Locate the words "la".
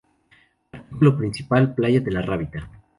2.11-2.23